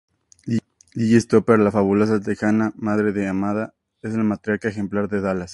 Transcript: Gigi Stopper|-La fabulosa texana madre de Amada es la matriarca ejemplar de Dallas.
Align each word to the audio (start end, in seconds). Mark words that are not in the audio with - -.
Gigi 0.95 1.19
Stopper|-La 1.21 1.69
fabulosa 1.69 2.19
texana 2.19 2.73
madre 2.75 3.11
de 3.13 3.27
Amada 3.27 3.75
es 4.01 4.15
la 4.15 4.23
matriarca 4.23 4.67
ejemplar 4.69 5.07
de 5.07 5.21
Dallas. 5.21 5.49